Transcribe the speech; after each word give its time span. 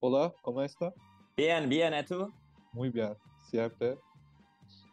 Hola, 0.00 0.32
¿cómo 0.42 0.62
está? 0.62 0.94
Bien, 1.36 1.68
bien, 1.68 1.92
¿y 1.92 2.04
tú? 2.04 2.32
Muy 2.72 2.88
bien, 2.88 3.16
siempre. 3.50 3.98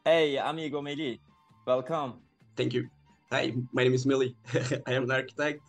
Hey, 0.04 0.36
amigo 0.38 0.82
Meli, 0.82 1.22
welcome. 1.68 2.16
Thank 2.56 2.74
you. 2.74 2.90
Hi, 3.32 3.54
my 3.72 3.84
name 3.84 3.94
is 3.94 4.04
Millie. 4.08 4.36
I 4.88 4.94
am 4.94 5.04
an 5.04 5.12
architect. 5.12 5.62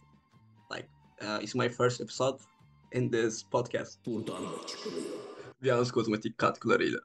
Like, 0.70 0.88
uh, 1.20 1.38
it's 1.42 1.54
my 1.54 1.68
first 1.68 2.00
episode 2.00 2.40
in 2.92 3.10
this 3.10 3.42
podcast. 3.42 4.06
Buradan 4.06 4.42
mı 4.42 4.66
çıkılıyor? 4.66 5.04
Viyans 5.62 5.90
kozmetik 5.90 6.38
katkılarıyla. 6.38 7.00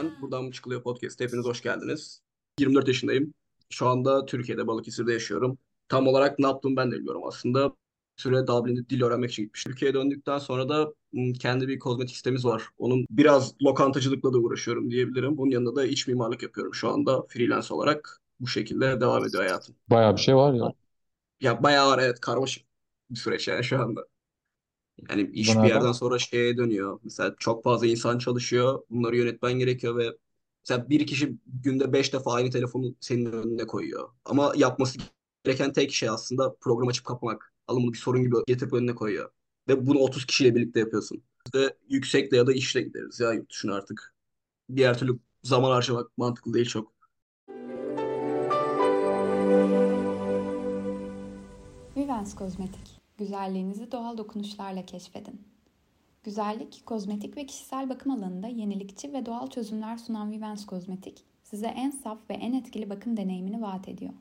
Ben. 0.00 0.22
Buradan 0.22 0.44
mı 0.44 0.52
çıkılıyor 0.52 0.82
podcast. 0.82 1.20
Hepiniz 1.20 1.44
hoş 1.44 1.62
geldiniz. 1.62 2.22
24 2.60 2.88
yaşındayım. 2.88 3.34
Şu 3.70 3.86
anda 3.86 4.26
Türkiye'de 4.26 4.66
Balıkesir'de 4.66 5.12
yaşıyorum. 5.12 5.58
Tam 5.88 6.06
olarak 6.06 6.38
ne 6.38 6.46
yaptığımı 6.46 6.76
ben 6.76 6.90
de 6.92 6.96
bilmiyorum 6.96 7.22
aslında. 7.26 7.72
Süre 8.16 8.46
Dublin'de 8.46 8.88
dil 8.88 9.02
öğrenmek 9.02 9.30
için 9.30 9.42
gitmiştim. 9.42 9.72
Türkiye'ye 9.72 9.94
döndükten 9.94 10.38
sonra 10.38 10.68
da 10.68 10.92
kendi 11.40 11.68
bir 11.68 11.78
kozmetik 11.78 12.16
sitemiz 12.16 12.44
var. 12.44 12.62
Onun 12.78 13.06
biraz 13.10 13.54
lokantacılıkla 13.62 14.32
da 14.32 14.38
uğraşıyorum 14.38 14.90
diyebilirim. 14.90 15.38
Bunun 15.38 15.50
yanında 15.50 15.76
da 15.76 15.86
iç 15.86 16.06
mimarlık 16.08 16.42
yapıyorum 16.42 16.74
şu 16.74 16.88
anda 16.88 17.22
freelance 17.28 17.74
olarak. 17.74 18.20
Bu 18.40 18.46
şekilde 18.46 19.00
devam 19.00 19.24
ediyor 19.24 19.42
hayatım. 19.42 19.74
Bayağı 19.90 20.16
bir 20.16 20.20
şey 20.20 20.36
var 20.36 20.54
ya. 20.54 20.72
Ya 21.40 21.62
bayağı 21.62 21.88
var 21.88 21.98
evet 21.98 22.20
karmaşık 22.20 22.64
bir 23.10 23.16
süreç 23.16 23.48
yani 23.48 23.64
şu 23.64 23.82
anda. 23.82 24.06
Yani 25.08 25.30
iş 25.32 25.48
bir 25.56 25.68
yerden 25.68 25.92
sonra 25.92 26.18
şeye 26.18 26.56
dönüyor. 26.56 27.00
Mesela 27.04 27.34
çok 27.38 27.64
fazla 27.64 27.86
insan 27.86 28.18
çalışıyor. 28.18 28.82
Bunları 28.90 29.16
yönetmen 29.16 29.52
gerekiyor 29.52 29.96
ve 29.96 30.16
mesela 30.64 30.90
bir 30.90 31.06
kişi 31.06 31.36
günde 31.62 31.92
beş 31.92 32.12
defa 32.12 32.32
aynı 32.32 32.50
telefonu 32.50 32.94
senin 33.00 33.32
önüne 33.32 33.66
koyuyor. 33.66 34.08
Ama 34.24 34.52
yapması 34.56 34.98
gereken 35.44 35.72
tek 35.72 35.92
şey 35.92 36.08
aslında 36.08 36.54
program 36.60 36.88
açıp 36.88 37.04
kapamak. 37.04 37.52
Alımını 37.68 37.92
bir 37.92 37.98
sorun 37.98 38.22
gibi 38.22 38.36
getirip 38.46 38.72
önüne 38.72 38.94
koyuyor. 38.94 39.30
Ve 39.68 39.86
bunu 39.86 39.98
30 39.98 40.26
kişiyle 40.26 40.54
birlikte 40.54 40.80
yapıyorsun. 40.80 41.22
Biz 41.46 41.52
de 41.52 41.76
yüksekle 41.88 42.36
ya 42.36 42.46
da 42.46 42.52
işle 42.52 42.82
gideriz 42.82 43.20
ya 43.20 43.32
yurt 43.32 43.50
dışına 43.50 43.74
artık. 43.74 44.14
Diğer 44.76 44.98
türlü 44.98 45.18
zaman 45.42 45.70
harcamak 45.70 46.18
mantıklı 46.18 46.54
değil 46.54 46.66
çok. 46.66 46.92
Vivens 51.96 52.34
Kozmetik. 52.34 52.99
Güzelliğinizi 53.20 53.92
doğal 53.92 54.18
dokunuşlarla 54.18 54.86
keşfedin. 54.86 55.40
Güzellik, 56.24 56.82
kozmetik 56.86 57.36
ve 57.36 57.46
kişisel 57.46 57.88
bakım 57.88 58.12
alanında 58.12 58.46
yenilikçi 58.46 59.12
ve 59.12 59.26
doğal 59.26 59.46
çözümler 59.50 59.96
sunan 59.98 60.30
Vivens 60.30 60.66
Kozmetik, 60.66 61.24
size 61.42 61.66
en 61.66 61.90
saf 61.90 62.18
ve 62.30 62.34
en 62.34 62.52
etkili 62.52 62.90
bakım 62.90 63.16
deneyimini 63.16 63.62
vaat 63.62 63.88
ediyor. 63.88 64.12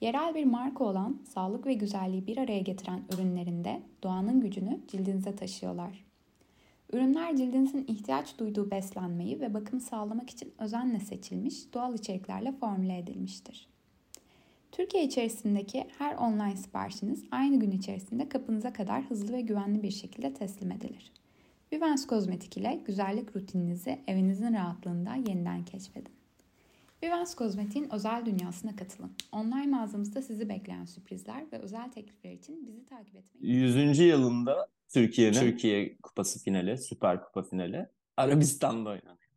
Yerel 0.00 0.34
bir 0.34 0.44
marka 0.44 0.84
olan 0.84 1.18
sağlık 1.34 1.66
ve 1.66 1.74
güzelliği 1.74 2.26
bir 2.26 2.36
araya 2.36 2.60
getiren 2.60 3.02
ürünlerinde 3.14 3.82
doğanın 4.02 4.40
gücünü 4.40 4.80
cildinize 4.88 5.36
taşıyorlar. 5.36 6.04
Ürünler 6.92 7.36
cildinizin 7.36 7.84
ihtiyaç 7.88 8.38
duyduğu 8.38 8.70
beslenmeyi 8.70 9.40
ve 9.40 9.54
bakımı 9.54 9.80
sağlamak 9.80 10.30
için 10.30 10.52
özenle 10.58 11.00
seçilmiş 11.00 11.74
doğal 11.74 11.94
içeriklerle 11.94 12.52
formüle 12.52 12.98
edilmiştir. 12.98 13.68
Türkiye 14.72 15.04
içerisindeki 15.04 15.86
her 15.98 16.14
online 16.16 16.56
siparişiniz 16.56 17.24
aynı 17.30 17.60
gün 17.60 17.70
içerisinde 17.70 18.28
kapınıza 18.28 18.72
kadar 18.72 19.02
hızlı 19.02 19.32
ve 19.32 19.40
güvenli 19.40 19.82
bir 19.82 19.90
şekilde 19.90 20.34
teslim 20.34 20.72
edilir. 20.72 21.12
Vivens 21.72 22.06
Kozmetik 22.06 22.56
ile 22.56 22.82
güzellik 22.86 23.36
rutininizi 23.36 23.98
evinizin 24.06 24.54
rahatlığında 24.54 25.14
yeniden 25.14 25.64
keşfedin. 25.64 26.12
Vivens 27.02 27.34
Kozmetik'in 27.34 27.94
özel 27.94 28.26
dünyasına 28.26 28.76
katılın. 28.76 29.12
Online 29.32 29.66
mağazamızda 29.66 30.22
sizi 30.22 30.48
bekleyen 30.48 30.84
sürprizler 30.84 31.52
ve 31.52 31.58
özel 31.58 31.90
teklifler 31.90 32.32
için 32.32 32.66
bizi 32.66 32.86
takip 32.86 33.16
etmeyi 33.16 33.54
100. 33.54 33.98
yılında 33.98 34.68
Türkiye'nin 34.88 35.40
Türkiye 35.40 35.96
Kupası 35.96 36.44
finali, 36.44 36.78
Süper 36.78 37.22
Kupa 37.22 37.42
finali 37.42 37.86
Arabistan'da 38.16 38.88
oynanıyor. 38.90 39.28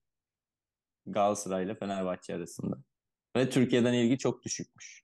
Galatasaray 1.06 1.66
ile 1.66 1.76
Fenerbahçe 1.76 2.36
arasında. 2.36 2.78
Ve 3.36 3.50
Türkiye'den 3.50 3.94
ilgi 3.94 4.18
çok 4.18 4.44
düşükmüş. 4.44 5.04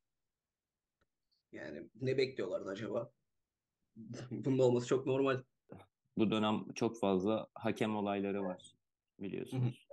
Yani 1.58 1.90
ne 2.02 2.18
bekliyorlardı 2.18 2.70
acaba? 2.70 3.12
Bunun 4.32 4.60
olması 4.60 4.88
çok 4.88 5.06
normal. 5.06 5.44
Bu 6.18 6.32
dönem 6.32 6.74
çok 6.74 7.00
fazla 7.00 7.48
hakem 7.54 7.96
olayları 7.96 8.44
var 8.44 8.76
biliyorsunuz. 9.20 9.88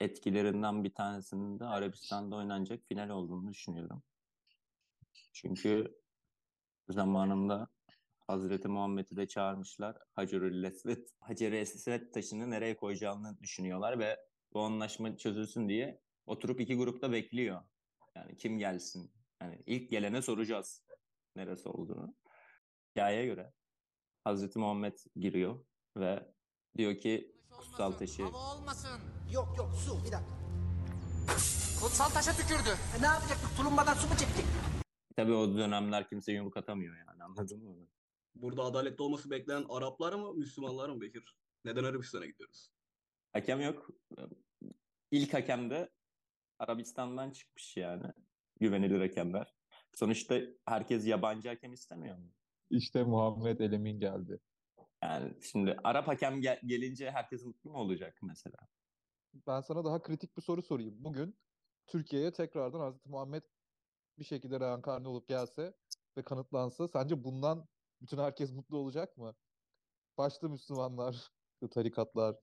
Etkilerinden 0.00 0.84
bir 0.84 0.94
tanesinin 0.94 1.60
de 1.60 1.64
Arabistan'da 1.64 2.36
oynanacak 2.36 2.84
final 2.88 3.08
olduğunu 3.08 3.50
düşünüyorum. 3.50 4.02
Çünkü 5.32 5.98
zamanında 6.88 7.68
Hazreti 8.26 8.68
Muhammed'i 8.68 9.16
de 9.16 9.28
çağırmışlar. 9.28 9.96
Hacerül 10.12 10.64
Esved. 10.64 11.08
Hacer-i 11.20 11.56
Esved 11.56 12.12
taşını 12.12 12.50
nereye 12.50 12.76
koyacağını 12.76 13.38
düşünüyorlar 13.40 13.98
ve 13.98 14.20
bu 14.52 14.60
anlaşma 14.60 15.16
çözülsün 15.16 15.68
diye 15.68 16.00
oturup 16.26 16.60
iki 16.60 16.76
grupta 16.76 17.12
bekliyor. 17.12 17.62
Yani 18.14 18.36
kim 18.36 18.58
gelsin? 18.58 19.10
Yani 19.44 19.62
ilk 19.66 19.90
gelene 19.90 20.22
soracağız 20.22 20.84
neresi 21.36 21.68
olduğunu. 21.68 22.14
Hikayeye 22.90 23.26
göre 23.26 23.52
Hazreti 24.24 24.58
Muhammed 24.58 24.98
giriyor 25.16 25.64
ve 25.96 26.32
diyor 26.76 26.96
ki 26.98 27.36
kutsal 27.50 27.92
taşı 27.92 28.22
Hava 28.22 28.54
olmasın. 28.54 29.00
Yok 29.32 29.54
yok 29.58 29.74
su 29.74 29.98
bir 29.98 30.12
dakika. 30.12 30.34
Kutsal 31.82 32.08
taşa 32.08 32.32
tükürdü. 32.32 32.70
E, 32.98 33.02
ne 33.02 33.06
yapacaktık? 33.06 33.56
Tulumbadan 33.56 33.94
su 33.94 34.08
mu 34.08 34.14
çekecek? 34.18 34.44
tabii 35.16 35.32
o 35.32 35.56
dönemler 35.56 36.08
kimse 36.08 36.32
yumruk 36.32 36.56
atamıyor 36.56 36.96
yani 36.96 37.22
anladın 37.22 37.64
mı? 37.64 37.86
Burada 38.34 38.62
adaletli 38.62 39.02
olması 39.02 39.30
beklenen 39.30 39.66
Araplar 39.68 40.12
mı 40.12 40.34
Müslümanlar 40.34 40.88
mı 40.88 41.00
Bekir? 41.00 41.36
Neden 41.64 41.84
Arabistan'a 41.84 42.26
gidiyoruz? 42.26 42.70
Hakem 43.32 43.60
yok. 43.60 43.90
İlk 45.10 45.34
hakem 45.34 45.70
de 45.70 45.90
Arabistan'dan 46.58 47.30
çıkmış 47.30 47.76
yani. 47.76 48.12
Güvenilir 48.60 49.00
hakemler. 49.00 49.54
Sonuçta 49.94 50.40
herkes 50.66 51.06
yabancı 51.06 51.48
hakem 51.48 51.72
istemiyor 51.72 52.18
mu? 52.18 52.32
İşte 52.70 53.02
Muhammed 53.04 53.60
Elemin 53.60 54.00
geldi. 54.00 54.40
Yani 55.02 55.34
şimdi 55.42 55.76
Arap 55.84 56.08
hakem 56.08 56.40
gel- 56.40 56.60
gelince 56.66 57.10
herkes 57.10 57.44
mutlu 57.44 57.70
mu 57.70 57.78
olacak 57.78 58.18
mesela? 58.22 58.56
Ben 59.46 59.60
sana 59.60 59.84
daha 59.84 60.02
kritik 60.02 60.36
bir 60.36 60.42
soru 60.42 60.62
sorayım. 60.62 60.94
Bugün 61.04 61.38
Türkiye'ye 61.86 62.32
tekrardan 62.32 62.80
Hazreti 62.80 63.08
Muhammed 63.08 63.42
bir 64.18 64.24
şekilde 64.24 64.60
reenkarne 64.60 65.08
olup 65.08 65.28
gelse 65.28 65.74
ve 66.16 66.22
kanıtlansa 66.22 66.88
sence 66.88 67.24
bundan 67.24 67.68
bütün 68.00 68.18
herkes 68.18 68.52
mutlu 68.52 68.78
olacak 68.78 69.16
mı? 69.16 69.34
Başta 70.18 70.48
Müslümanlar, 70.48 71.28
tarikatlar, 71.70 72.36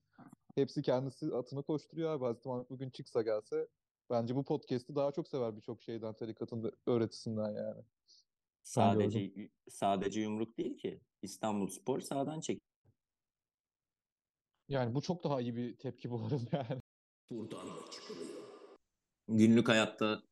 hepsi 0.54 0.82
kendisi 0.82 1.26
atını 1.26 1.62
koşturuyor 1.62 2.10
abi. 2.10 2.24
Hazreti 2.24 2.48
Muhammed 2.48 2.70
bugün 2.70 2.90
çıksa 2.90 3.22
gelse 3.22 3.68
bence 4.10 4.34
bu 4.34 4.44
podcast'i 4.44 4.94
daha 4.94 5.12
çok 5.12 5.28
sever 5.28 5.56
birçok 5.56 5.82
şeyden, 5.82 6.14
tarikatın 6.14 6.62
da 6.62 6.72
öğretisinden 6.86 7.50
yani. 7.50 7.82
Sadece 8.62 9.50
sadece 9.68 10.20
yumruk 10.20 10.58
değil 10.58 10.78
ki. 10.78 11.00
İstanbul 11.22 11.68
Spor 11.68 12.00
sağdan 12.00 12.40
çek. 12.40 12.60
Yani 14.68 14.94
bu 14.94 15.02
çok 15.02 15.24
daha 15.24 15.40
iyi 15.40 15.56
bir 15.56 15.76
tepki 15.76 16.10
bu 16.10 16.20
arada 16.20 16.36
yani. 16.52 16.82
Buradan 17.30 17.66
mı 17.66 17.90
çıkılıyor? 17.92 18.42
Günlük 19.28 19.68
hayatta 19.68 20.22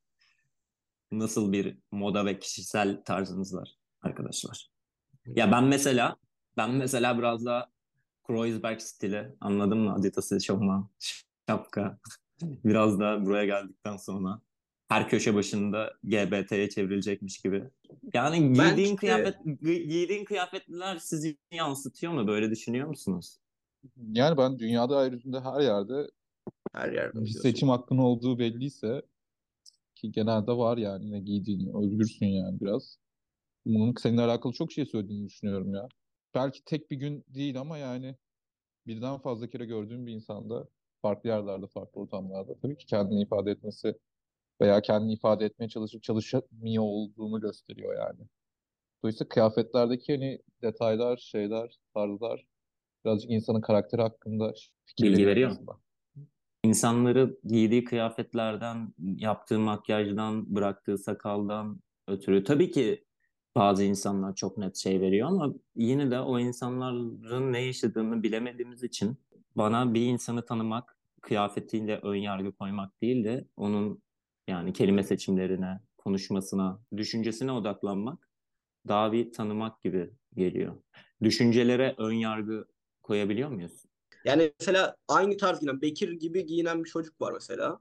nasıl 1.10 1.52
bir 1.52 1.78
moda 1.90 2.26
ve 2.26 2.38
kişisel 2.38 3.02
tarzınız 3.04 3.54
var 3.54 3.78
arkadaşlar? 4.02 4.70
Ya 5.26 5.52
ben 5.52 5.64
mesela 5.64 6.16
ben 6.56 6.70
mesela 6.70 7.18
biraz 7.18 7.44
daha 7.44 7.70
Kreuzberg 8.26 8.80
stili 8.80 9.36
anladın 9.40 9.78
mı? 9.78 9.94
Adidas 9.94 10.32
eşofman, 10.32 10.90
şapka. 11.48 11.98
Biraz 12.64 13.00
da 13.00 13.26
buraya 13.26 13.44
geldikten 13.44 13.96
sonra 13.96 14.40
her 14.88 15.08
köşe 15.08 15.34
başında 15.34 15.92
GBT'ye 16.04 16.68
çevrilecekmiş 16.68 17.38
gibi. 17.38 17.64
Yani 18.14 18.38
giydiğin 18.38 18.58
Bence- 18.76 18.96
kıyafet 18.96 19.34
gi- 19.34 19.82
giydiğin 19.88 20.24
kıyafetler 20.24 20.98
sizi 20.98 21.36
yansıtıyor 21.52 22.12
mu? 22.12 22.26
Böyle 22.26 22.50
düşünüyor 22.50 22.88
musunuz? 22.88 23.38
Yani 24.12 24.36
ben 24.36 24.58
dünyada 24.58 25.04
yeryüzünde 25.04 25.40
her 25.40 25.60
yerde 25.60 26.10
Her 26.72 26.92
yerde 26.92 27.20
bir 27.20 27.30
seçim 27.30 27.68
hakkın 27.68 27.98
olduğu 27.98 28.38
belliyse 28.38 29.02
ki 29.94 30.12
genelde 30.12 30.52
var 30.52 30.78
yani 30.78 31.10
ne 31.10 31.20
giydiğin 31.20 31.82
özgürsün 31.82 32.26
yani 32.26 32.60
biraz. 32.60 32.98
Bunun 33.66 33.94
seninle 33.98 34.22
alakalı 34.22 34.52
çok 34.52 34.72
şey 34.72 34.86
söylediğini 34.86 35.26
düşünüyorum 35.26 35.74
ya. 35.74 35.88
Belki 36.34 36.64
tek 36.64 36.90
bir 36.90 36.96
gün 36.96 37.24
değil 37.28 37.60
ama 37.60 37.78
yani 37.78 38.16
birden 38.86 39.18
fazla 39.18 39.50
kere 39.50 39.64
gördüğüm 39.66 40.06
bir 40.06 40.12
insanda 40.12 40.68
farklı 41.02 41.28
yerlerde, 41.28 41.66
farklı 41.66 42.00
ortamlarda 42.00 42.58
tabii 42.62 42.76
ki 42.76 42.86
kendini 42.86 43.22
ifade 43.22 43.50
etmesi 43.50 43.94
veya 44.60 44.80
kendini 44.80 45.12
ifade 45.12 45.44
etmeye 45.44 45.68
çalışıp 45.68 46.02
çalışamıyor 46.02 46.82
olduğunu 46.82 47.40
gösteriyor 47.40 47.94
yani. 47.94 48.28
Dolayısıyla 49.02 49.28
kıyafetlerdeki 49.28 50.12
hani 50.12 50.38
detaylar, 50.62 51.16
şeyler, 51.16 51.78
tarzlar 51.94 52.46
birazcık 53.04 53.30
insanın 53.30 53.60
karakteri 53.60 54.02
hakkında 54.02 54.52
fikir 54.84 55.04
Bilgi 55.04 55.26
veriyor 55.26 55.50
azından. 55.50 55.80
İnsanları 56.64 57.38
giydiği 57.44 57.84
kıyafetlerden, 57.84 58.94
yaptığı 58.98 59.58
makyajdan, 59.58 60.54
bıraktığı 60.54 60.98
sakaldan 60.98 61.80
ötürü. 62.08 62.44
Tabii 62.44 62.70
ki 62.70 63.04
bazı 63.56 63.84
insanlar 63.84 64.34
çok 64.34 64.58
net 64.58 64.76
şey 64.76 65.00
veriyor 65.00 65.28
ama 65.28 65.54
yine 65.76 66.10
de 66.10 66.20
o 66.20 66.38
insanların 66.38 67.52
ne 67.52 67.60
yaşadığını 67.60 68.22
bilemediğimiz 68.22 68.82
için 68.82 69.18
bana 69.56 69.94
bir 69.94 70.06
insanı 70.06 70.44
tanımak 70.44 70.96
kıyafetiyle 71.20 72.00
ön 72.02 72.14
yargı 72.14 72.52
koymak 72.52 73.02
değil 73.02 73.24
de 73.24 73.44
onun 73.56 74.02
yani 74.48 74.72
kelime 74.72 75.02
seçimlerine, 75.02 75.80
konuşmasına, 75.98 76.80
düşüncesine 76.96 77.52
odaklanmak 77.52 78.30
daha 78.88 79.12
bir 79.12 79.32
tanımak 79.32 79.82
gibi 79.82 80.10
geliyor. 80.34 80.82
Düşüncelere 81.22 81.94
ön 81.98 82.12
yargı 82.12 82.64
koyabiliyor 83.02 83.48
muyuz? 83.50 83.84
Yani 84.24 84.52
mesela 84.60 84.96
aynı 85.08 85.36
tarz 85.36 85.60
giyinen, 85.60 85.82
Bekir 85.82 86.12
gibi 86.12 86.46
giyinen 86.46 86.84
bir 86.84 86.88
çocuk 86.88 87.20
var 87.20 87.32
mesela. 87.32 87.80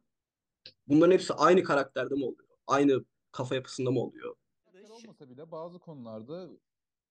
Bunların 0.87 1.11
hepsi 1.11 1.33
aynı 1.33 1.63
karakterde 1.63 2.15
mi 2.15 2.25
oluyor? 2.25 2.49
Aynı 2.67 3.05
kafa 3.31 3.55
yapısında 3.55 3.91
mı 3.91 3.99
oluyor? 3.99 4.35
Olmasa 4.89 5.29
bile 5.29 5.51
bazı 5.51 5.79
konularda 5.79 6.49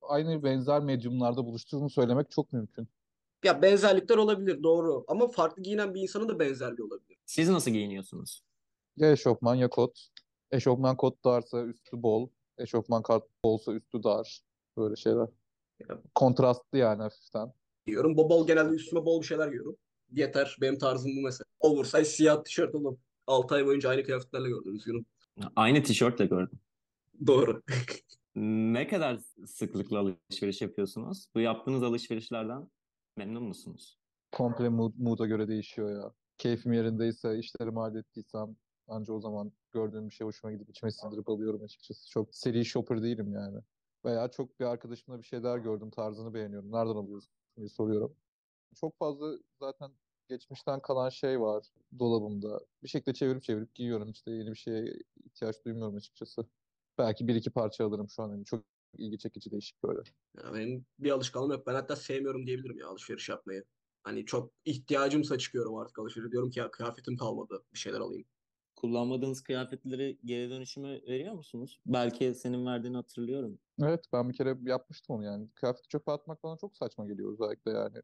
aynı 0.02 0.42
benzer 0.42 0.80
medyumlarda 0.80 1.44
buluştuğunu 1.44 1.90
söylemek 1.90 2.30
çok 2.30 2.52
mümkün. 2.52 2.88
Ya 3.44 3.62
benzerlikler 3.62 4.16
olabilir 4.16 4.62
doğru. 4.62 5.04
Ama 5.08 5.28
farklı 5.28 5.62
giyinen 5.62 5.94
bir 5.94 6.00
insanın 6.02 6.28
da 6.28 6.38
benzerliği 6.38 6.86
olabilir. 6.86 7.18
Siz 7.26 7.48
nasıl 7.48 7.70
giyiniyorsunuz? 7.70 8.42
Ya 8.96 9.12
eşofman 9.12 9.54
ya 9.54 9.68
kot. 9.68 10.08
Eşofman 10.50 10.96
kot 10.96 11.24
darsa 11.24 11.64
üstü 11.64 12.02
bol. 12.02 12.28
Eşofman 12.58 13.02
kot 13.02 13.24
bolsa 13.44 13.72
üstü 13.72 14.02
dar. 14.02 14.40
Böyle 14.76 14.96
şeyler. 14.96 15.28
Ya. 15.88 16.02
Kontrastlı 16.14 16.78
yani 16.78 17.02
hafiften. 17.02 17.52
Giyiyorum. 17.86 18.16
Bol 18.16 18.30
bol 18.30 18.46
genelde 18.46 18.74
üstüme 18.74 19.04
bol 19.04 19.20
bir 19.20 19.26
şeyler 19.26 19.46
giyiyorum. 19.48 19.76
Yeter. 20.12 20.56
Benim 20.60 20.78
tarzım 20.78 21.16
bu 21.16 21.22
mesela. 21.22 21.44
Oversize 21.60 22.04
siyah 22.04 22.44
tişört 22.44 22.74
olur. 22.74 22.96
6 23.26 23.54
ay 23.54 23.66
boyunca 23.66 23.90
aynı 23.90 24.04
kıyafetlerle 24.04 24.48
gördüm. 24.48 24.74
Üzgünüm. 24.74 25.06
Aynı 25.56 25.82
tişörtle 25.82 26.26
gördüm. 26.26 26.58
Doğru. 27.26 27.62
Ne 28.34 28.88
kadar 28.88 29.18
sıklıkla 29.46 29.98
alışveriş 29.98 30.62
yapıyorsunuz? 30.62 31.26
Bu 31.34 31.40
yaptığınız 31.40 31.82
alışverişlerden 31.82 32.70
memnun 33.18 33.42
musunuz? 33.42 33.98
Komple 34.32 34.68
mood, 34.68 34.92
mood'a 34.98 35.26
göre 35.26 35.48
değişiyor 35.48 35.90
ya. 36.02 36.12
Keyfim 36.38 36.72
yerindeyse, 36.72 37.38
işlerimi 37.38 37.78
hallettiysem 37.78 38.56
anca 38.88 39.12
o 39.14 39.20
zaman 39.20 39.52
gördüğüm 39.72 40.08
bir 40.08 40.14
şey 40.14 40.26
hoşuma 40.26 40.52
gidip 40.52 40.70
içime 40.70 40.90
sindirip 40.90 41.28
alıyorum 41.28 41.62
açıkçası. 41.62 42.10
Çok 42.10 42.34
seri 42.34 42.64
shopper 42.64 43.02
değilim 43.02 43.32
yani. 43.32 43.58
Veya 44.04 44.30
çok 44.30 44.60
bir 44.60 44.64
arkadaşımla 44.64 45.18
bir 45.18 45.24
şeyler 45.26 45.58
gördüm, 45.58 45.90
tarzını 45.90 46.34
beğeniyorum. 46.34 46.72
Nereden 46.72 46.94
alıyorsun 46.94 47.32
diye 47.56 47.68
soruyorum. 47.68 48.16
Çok 48.74 48.98
fazla 48.98 49.38
zaten 49.60 49.90
geçmişten 50.28 50.80
kalan 50.80 51.08
şey 51.08 51.40
var 51.40 51.66
dolabımda. 51.98 52.60
Bir 52.82 52.88
şekilde 52.88 53.14
çevirip 53.14 53.42
çevirip 53.42 53.74
giyiyorum. 53.74 54.10
İşte 54.10 54.30
yeni 54.30 54.50
bir 54.50 54.56
şeye 54.56 54.94
ihtiyaç 55.24 55.64
duymuyorum 55.64 55.96
açıkçası. 55.96 56.46
Belki 56.98 57.28
bir 57.28 57.34
iki 57.34 57.50
parça 57.50 57.86
alırım 57.86 58.08
şu 58.08 58.22
an. 58.22 58.30
Yani 58.30 58.44
çok 58.44 58.64
ilgi 58.96 59.18
çekici 59.18 59.50
değişik 59.50 59.82
böyle. 59.84 60.00
Ya 60.36 60.54
benim 60.54 60.86
bir 60.98 61.10
alışkanlığım 61.10 61.50
yok. 61.50 61.66
Ben 61.66 61.74
hatta 61.74 61.96
sevmiyorum 61.96 62.46
diyebilirim 62.46 62.78
ya 62.78 62.88
alışveriş 62.88 63.28
yapmayı. 63.28 63.64
Hani 64.02 64.26
çok 64.26 64.52
ihtiyacımsa 64.64 65.38
çıkıyorum 65.38 65.76
artık 65.76 65.98
alışveriş. 65.98 66.32
Diyorum 66.32 66.50
ki 66.50 66.58
ya 66.58 66.70
kıyafetim 66.70 67.16
kalmadı. 67.16 67.64
Bir 67.72 67.78
şeyler 67.78 68.00
alayım. 68.00 68.24
Kullanmadığınız 68.76 69.42
kıyafetleri 69.42 70.18
geri 70.24 70.50
dönüşüme 70.50 71.02
veriyor 71.02 71.34
musunuz? 71.34 71.80
Belki 71.86 72.34
senin 72.34 72.66
verdiğini 72.66 72.96
hatırlıyorum. 72.96 73.58
Evet 73.82 74.04
ben 74.12 74.28
bir 74.28 74.34
kere 74.34 74.58
yapmıştım 74.62 75.16
onu 75.16 75.24
yani. 75.24 75.48
Kıyafeti 75.54 75.88
çöpe 75.88 76.12
atmak 76.12 76.42
bana 76.42 76.56
çok 76.56 76.76
saçma 76.76 77.06
geliyor 77.06 77.32
özellikle 77.32 77.70
yani. 77.70 77.96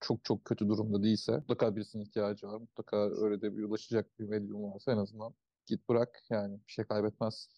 Çok 0.00 0.24
çok 0.24 0.44
kötü 0.44 0.68
durumda 0.68 1.02
değilse. 1.02 1.32
Mutlaka 1.32 1.76
birisinin 1.76 2.04
ihtiyacı 2.04 2.46
var. 2.46 2.60
Mutlaka 2.60 3.10
öyle 3.10 3.42
de 3.42 3.56
bir 3.56 3.62
ulaşacak 3.62 4.18
bir 4.18 4.24
medyum 4.24 4.62
varsa 4.62 4.92
en 4.92 4.96
azından 4.96 5.34
git 5.66 5.88
bırak 5.88 6.22
yani 6.30 6.60
bir 6.66 6.72
şey 6.72 6.84
kaybetmez. 6.84 7.48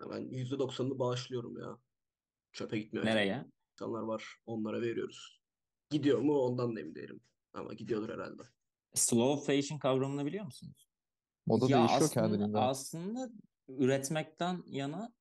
Ya 0.00 0.10
ben 0.10 0.20
%90'ını 0.20 0.98
bağışlıyorum 0.98 1.60
ya. 1.60 1.78
Çöpe 2.52 2.78
gitmiyor. 2.78 3.06
Nereye? 3.06 3.44
İnsanlar 3.72 4.02
var. 4.02 4.24
Onlara 4.46 4.80
veriyoruz. 4.82 5.40
Gidiyor 5.90 6.18
mu 6.18 6.38
ondan 6.38 6.76
da 6.76 6.80
emin 6.80 6.94
değilim. 6.94 7.20
Ama 7.54 7.74
gidiyordur 7.74 8.08
herhalde. 8.08 8.42
Slow 8.94 9.54
fashion 9.56 9.78
kavramını 9.78 10.26
biliyor 10.26 10.44
musunuz? 10.44 10.88
Moda 11.46 11.66
Ya 11.68 11.78
değişiyor 11.78 12.00
aslında, 12.02 12.26
kendiliğinden. 12.26 12.60
aslında 12.62 13.30
üretmekten 13.68 14.62
yana 14.66 15.12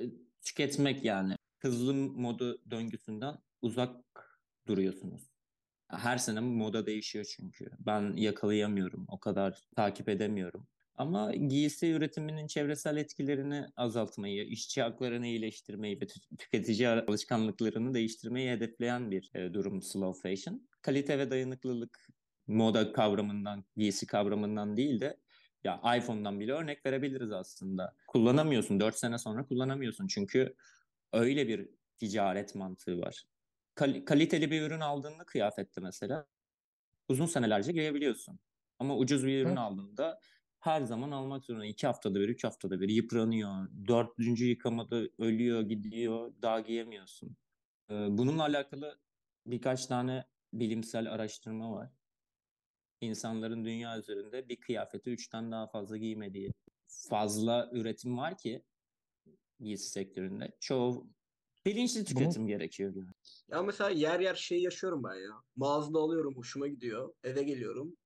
e, 0.00 0.04
tüketmek 0.42 1.04
yani. 1.04 1.36
Hızlı 1.58 1.94
moda 1.94 2.70
döngüsünden 2.70 3.38
uzak 3.62 4.04
duruyorsunuz. 4.66 5.30
Her 5.88 6.18
sene 6.18 6.40
moda 6.40 6.86
değişiyor 6.86 7.24
çünkü. 7.36 7.70
Ben 7.78 8.16
yakalayamıyorum, 8.16 9.04
o 9.08 9.20
kadar 9.20 9.68
takip 9.76 10.08
edemiyorum. 10.08 10.68
Ama 10.96 11.34
giysi 11.34 11.90
üretiminin 11.90 12.46
çevresel 12.46 12.96
etkilerini 12.96 13.66
azaltmayı, 13.76 14.44
işçi 14.44 14.82
haklarını 14.82 15.26
iyileştirmeyi 15.26 16.00
ve 16.00 16.04
tü- 16.04 16.36
tüketici 16.38 16.88
alışkanlıklarını 16.88 17.94
değiştirmeyi 17.94 18.50
hedefleyen 18.50 19.10
bir 19.10 19.30
e, 19.34 19.54
durum 19.54 19.82
slow 19.82 20.28
fashion. 20.30 20.68
Kalite 20.82 21.18
ve 21.18 21.30
dayanıklılık 21.30 22.06
moda 22.46 22.92
kavramından, 22.92 23.64
giysi 23.76 24.06
kavramından 24.06 24.76
değil 24.76 25.00
de 25.00 25.20
ya 25.64 25.80
iPhone'dan 25.96 26.40
bile 26.40 26.52
örnek 26.52 26.86
verebiliriz 26.86 27.32
aslında. 27.32 27.96
Kullanamıyorsun. 28.08 28.80
4 28.80 28.98
sene 28.98 29.18
sonra 29.18 29.46
kullanamıyorsun. 29.46 30.06
Çünkü 30.06 30.54
öyle 31.12 31.48
bir 31.48 31.68
ticaret 31.98 32.54
mantığı 32.54 32.98
var. 32.98 33.24
Kal- 33.74 34.04
kaliteli 34.04 34.50
bir 34.50 34.62
ürün 34.62 34.80
aldığında 34.80 35.24
kıyafette 35.24 35.80
mesela 35.80 36.26
uzun 37.08 37.26
senelerce 37.26 37.72
giyebiliyorsun. 37.72 38.38
Ama 38.78 38.96
ucuz 38.96 39.26
bir 39.26 39.38
ürün 39.38 39.48
Evet. 39.48 39.58
aldığında 39.58 40.20
her 40.60 40.82
zaman 40.82 41.10
almak 41.10 41.44
zorunda. 41.44 41.66
2 41.66 41.86
haftada 41.86 42.20
bir, 42.20 42.28
3 42.28 42.44
haftada 42.44 42.80
bir 42.80 42.88
yıpranıyor. 42.88 43.68
Dördüncü 43.88 44.46
yıkamada 44.46 45.02
ölüyor, 45.18 45.62
gidiyor. 45.62 46.32
Daha 46.42 46.60
giyemiyorsun. 46.60 47.36
Ee, 47.90 47.94
Bununla 48.10 48.42
alakalı 48.42 48.98
birkaç 49.46 49.86
tane 49.86 50.24
bilimsel 50.52 51.12
araştırma 51.12 51.72
var 51.72 51.90
insanların 53.00 53.64
dünya 53.64 53.98
üzerinde 53.98 54.48
bir 54.48 54.56
kıyafeti 54.56 55.10
üçten 55.10 55.52
daha 55.52 55.66
fazla 55.66 55.96
giymediği 55.96 56.52
fazla 56.86 57.70
üretim 57.72 58.18
var 58.18 58.38
ki 58.38 58.64
giysi 59.60 59.90
sektöründe. 59.90 60.56
Çoğu 60.60 61.06
bilinçli 61.66 62.04
tüketim 62.04 62.46
gerekiyor 62.46 62.94
yani. 62.94 63.10
Ya 63.48 63.62
mesela 63.62 63.90
yer 63.90 64.20
yer 64.20 64.34
şey 64.34 64.62
yaşıyorum 64.62 65.04
ben 65.04 65.14
ya. 65.14 65.42
Mağazada 65.56 65.98
alıyorum 65.98 66.36
hoşuma 66.36 66.68
gidiyor. 66.68 67.14
Eve 67.24 67.42
geliyorum. 67.42 67.96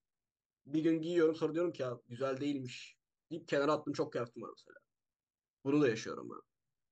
Bir 0.66 0.82
gün 0.82 1.00
giyiyorum 1.00 1.34
sonra 1.34 1.54
diyorum 1.54 1.72
ki 1.72 1.82
ya 1.82 1.98
güzel 2.08 2.40
değilmiş. 2.40 2.96
Deyip 3.30 3.48
kenara 3.48 3.72
attığım 3.72 3.92
çok 3.92 4.12
kıyafetim 4.12 4.42
var 4.42 4.50
mesela. 4.56 4.76
Bunu 5.64 5.82
da 5.82 5.88
yaşıyorum 5.88 6.30
ben. 6.30 6.40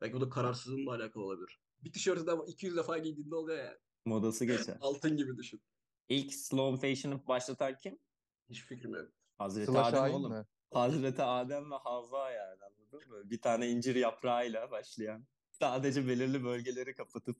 Belki 0.00 0.14
bu 0.14 0.20
da 0.20 0.28
kararsızlığımla 0.28 0.94
alakalı 0.94 1.24
olabilir. 1.24 1.60
Bir 1.80 1.92
tişörtü 1.92 2.26
de 2.26 2.32
200 2.46 2.76
defa 2.76 2.98
giydiğinde 2.98 3.34
oluyor 3.34 3.58
yani. 3.58 3.78
Modası 4.04 4.44
geçer. 4.44 4.76
Altın 4.80 5.16
gibi 5.16 5.36
düşün. 5.36 5.62
İlk 6.08 6.34
slow 6.34 6.88
fashion'ı 6.88 7.26
başlatan 7.26 7.76
kim? 7.78 7.98
Hiç 8.48 8.62
fikrim 8.62 8.94
yok. 8.94 9.08
Hazreti 9.38 9.66
Sıla 9.66 9.84
Adem 9.86 9.98
Şahin 9.98 10.14
oğlum. 10.14 10.32
mi? 10.32 10.46
Hazreti 10.72 11.22
Adem 11.22 11.70
ve 11.70 11.74
Havva 11.74 12.30
yani 12.30 12.58
anladın 12.64 13.10
mı? 13.10 13.30
Bir 13.30 13.40
tane 13.40 13.70
incir 13.70 13.96
yaprağıyla 13.96 14.70
başlayan. 14.70 15.26
Sadece 15.50 16.08
belirli 16.08 16.44
bölgeleri 16.44 16.94
kapatıp 16.94 17.36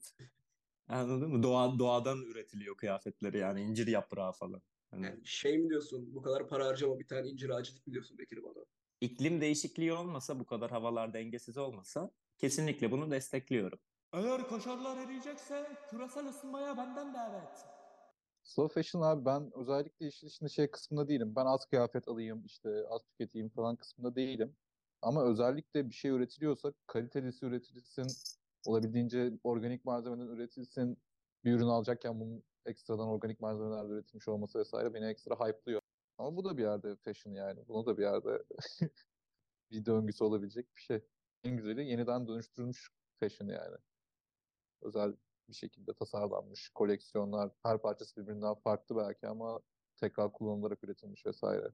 anladın 0.87 1.29
mı? 1.29 1.43
Doğa, 1.43 1.79
doğadan 1.79 2.21
üretiliyor 2.21 2.77
kıyafetleri 2.77 3.37
yani 3.37 3.61
incir 3.61 3.87
yaprağı 3.87 4.31
falan. 4.31 4.61
Hani 4.93 5.05
Yani 5.05 5.25
şey 5.25 5.57
mi 5.57 5.69
diyorsun? 5.69 6.15
Bu 6.15 6.21
kadar 6.21 6.47
para 6.47 6.65
harcama 6.67 6.99
bir 6.99 7.07
tane 7.07 7.27
incir 7.29 7.49
ağacı 7.49 7.73
mi 7.87 7.93
diyorsun 7.93 8.17
Bekir 8.17 8.43
bana? 8.43 8.65
iklim 9.01 9.41
değişikliği 9.41 9.93
olmasa, 9.93 10.39
bu 10.39 10.45
kadar 10.45 10.71
havalar 10.71 11.13
dengesiz 11.13 11.57
olmasa 11.57 12.11
kesinlikle 12.37 12.91
bunu 12.91 13.11
destekliyorum. 13.11 13.79
Eğer 14.13 14.47
kaşarlar 14.47 14.97
eriyecekse 14.97 15.67
küresel 15.89 16.27
ısınmaya 16.29 16.77
benden 16.77 17.13
davet. 17.13 17.65
Slow 18.43 18.73
fashion 18.73 19.01
abi 19.01 19.25
ben 19.25 19.51
özellikle 19.55 20.07
işin 20.07 20.27
içinde 20.27 20.49
şey 20.49 20.71
kısmında 20.71 21.07
değilim. 21.07 21.33
Ben 21.35 21.45
az 21.45 21.65
kıyafet 21.65 22.07
alayım 22.07 22.45
işte 22.45 22.69
az 22.89 23.01
tüketeyim 23.05 23.49
falan 23.49 23.75
kısmında 23.75 24.15
değilim. 24.15 24.55
Ama 25.01 25.23
özellikle 25.25 25.89
bir 25.89 25.95
şey 25.95 26.11
üretiliyorsa 26.11 26.73
kalitelisi 26.87 27.45
üretilsin, 27.45 28.07
olabildiğince 28.65 29.33
organik 29.43 29.85
malzemeden 29.85 30.27
üretilsin. 30.27 30.97
Bir 31.45 31.53
ürün 31.53 31.67
alacakken 31.67 32.19
bunun 32.19 32.43
ekstradan 32.65 33.07
organik 33.07 33.39
malzemelerle 33.39 33.93
üretilmiş 33.93 34.27
olması 34.27 34.59
vesaire 34.59 34.93
beni 34.93 35.05
ekstra 35.05 35.35
hype'lıyor. 35.35 35.81
Ama 36.17 36.35
bu 36.35 36.45
da 36.45 36.57
bir 36.57 36.63
yerde 36.63 36.95
fashion 36.95 37.33
yani. 37.33 37.67
Bunu 37.67 37.85
da 37.85 37.97
bir 37.97 38.03
yerde 38.03 38.43
bir 39.71 39.85
döngüsü 39.85 40.23
olabilecek 40.23 40.75
bir 40.75 40.81
şey. 40.81 41.01
En 41.43 41.57
güzeli 41.57 41.85
yeniden 41.85 42.27
dönüştürülmüş 42.27 42.91
fashion 43.19 43.47
yani. 43.47 43.77
Özel 44.81 45.15
bir 45.49 45.53
şekilde 45.53 45.93
tasarlanmış 45.93 46.69
koleksiyonlar. 46.69 47.51
Her 47.63 47.81
parçası 47.81 48.21
birbirinden 48.21 48.55
farklı 48.55 48.95
belki 48.97 49.27
ama 49.27 49.59
tekrar 49.95 50.33
kullanılarak 50.33 50.83
üretilmiş 50.83 51.25
vesaire. 51.25 51.71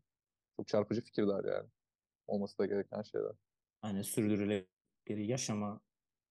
Çok 0.58 0.68
çarpıcı 0.68 1.02
fikirler 1.02 1.44
yani. 1.44 1.70
Olması 2.28 2.58
da 2.58 2.66
gereken 2.66 3.02
şeyler. 3.02 3.32
Hani 3.82 4.04
sürdürülebilir 4.04 4.68
yaşama 5.18 5.82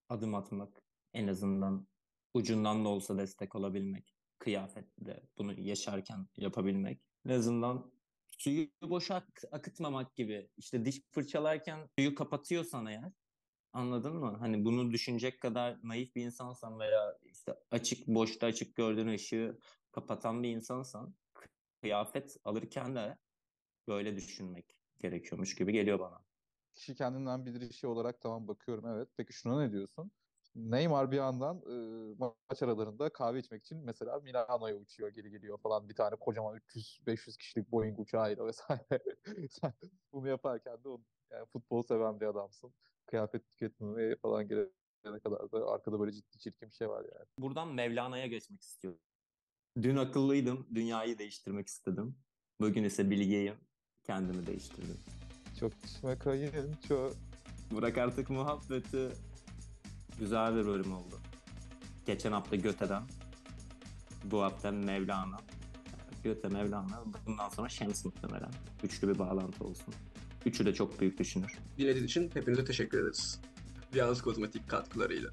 adım 0.08 0.34
atmak 0.34 0.82
en 1.12 1.28
azından 1.28 1.86
ucundan 2.34 2.84
da 2.84 2.88
olsa 2.88 3.18
destek 3.18 3.54
olabilmek. 3.54 4.17
Kıyafette 4.38 5.26
bunu 5.38 5.60
yaşarken 5.60 6.28
yapabilmek. 6.36 7.02
En 7.26 7.30
azından 7.30 7.92
suyu 8.38 8.68
boşa 8.82 9.14
ak- 9.14 9.44
akıtmamak 9.52 10.16
gibi. 10.16 10.50
İşte 10.56 10.84
diş 10.84 11.02
fırçalarken 11.10 11.88
suyu 11.98 12.14
kapatıyorsan 12.14 12.86
eğer 12.86 13.12
Anladın 13.72 14.16
mı? 14.16 14.36
Hani 14.38 14.64
bunu 14.64 14.92
düşünecek 14.92 15.40
kadar 15.40 15.78
naif 15.82 16.14
bir 16.14 16.24
insansan 16.24 16.78
veya 16.78 17.18
işte 17.22 17.54
açık, 17.70 18.08
boşta 18.08 18.46
açık 18.46 18.76
gördüğün 18.76 19.08
ışığı 19.08 19.58
kapatan 19.92 20.42
bir 20.42 20.48
insansan 20.48 21.14
kıyafet 21.80 22.36
alırken 22.44 22.94
de 22.94 23.18
böyle 23.88 24.16
düşünmek 24.16 24.76
gerekiyormuş 24.98 25.54
gibi 25.54 25.72
geliyor 25.72 25.98
bana. 25.98 26.24
Kişi 26.74 26.94
kendinden 26.94 27.46
bilir 27.46 27.70
işi 27.70 27.86
olarak 27.86 28.20
tamam 28.20 28.48
bakıyorum 28.48 28.86
evet. 28.86 29.08
Peki 29.16 29.32
şuna 29.32 29.60
ne 29.60 29.72
diyorsun? 29.72 30.12
Neymar 30.58 31.10
bir 31.10 31.16
yandan 31.16 31.56
e, 31.56 31.74
maç 32.18 32.62
aralarında 32.62 33.08
kahve 33.08 33.38
içmek 33.38 33.62
için 33.62 33.78
mesela 33.84 34.20
Milano'ya 34.20 34.76
uçuyor, 34.76 35.08
geri 35.08 35.30
geliyor 35.30 35.58
falan 35.58 35.88
bir 35.88 35.94
tane 35.94 36.16
kocaman 36.16 36.56
300-500 36.56 37.38
kişilik 37.38 37.72
Boeing 37.72 38.00
uçağıyla 38.00 38.46
vesaire. 38.46 39.02
Sen 39.50 39.72
bunu 40.12 40.28
yaparken 40.28 40.84
de 40.84 40.88
o, 40.88 41.00
yani 41.30 41.46
futbol 41.46 41.82
seven 41.82 42.20
bir 42.20 42.26
adamsın. 42.26 42.72
Kıyafet 43.06 43.48
tüketmemeye 43.48 44.16
falan 44.16 44.48
gelene 44.48 45.20
kadar 45.24 45.52
da 45.52 45.66
arkada 45.66 46.00
böyle 46.00 46.12
ciddi 46.12 46.38
çirkin 46.38 46.70
bir 46.70 46.74
şey 46.74 46.88
var 46.88 47.04
yani. 47.14 47.26
Buradan 47.38 47.74
Mevlana'ya 47.74 48.26
geçmek 48.26 48.62
istiyorum. 48.62 49.00
Dün 49.82 49.96
akıllıydım, 49.96 50.66
dünyayı 50.74 51.18
değiştirmek 51.18 51.66
istedim. 51.66 52.16
Bugün 52.60 52.84
ise 52.84 53.10
bilgeyim, 53.10 53.56
kendimi 54.04 54.46
değiştirdim. 54.46 54.96
Çok 55.60 55.72
içme 55.84 56.18
kayınço. 56.18 57.10
Bırak 57.70 57.98
artık 57.98 58.30
muhabbeti. 58.30 59.08
Güzel 60.18 60.56
bir 60.56 60.66
bölüm 60.66 60.92
oldu. 60.92 61.20
Geçen 62.06 62.32
hafta 62.32 62.56
Göte'den, 62.56 63.02
bu 64.24 64.42
hafta 64.42 64.70
Mevlana. 64.70 65.40
Göte, 66.24 66.48
Mevlana, 66.48 67.04
bundan 67.26 67.48
sonra 67.48 67.68
Şems 67.68 68.04
muhtemelen. 68.04 68.50
Üçlü 68.82 69.08
bir 69.08 69.18
bağlantı 69.18 69.64
olsun. 69.64 69.94
Üçü 70.46 70.66
de 70.66 70.74
çok 70.74 71.00
büyük 71.00 71.18
düşünür. 71.18 71.58
Dinlediğiniz 71.78 72.10
için 72.10 72.30
hepinize 72.34 72.64
teşekkür 72.64 73.02
ederiz. 73.02 73.40
Viyans 73.94 74.22
Kozmetik 74.22 74.68
katkılarıyla. 74.68 75.30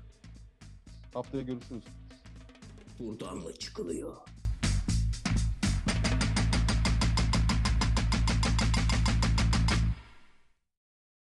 Haftaya 1.13 1.43
görüşürüz. 1.43 1.83
Buradan 2.99 3.37
mı 3.37 3.53
çıkılıyor? 3.53 4.15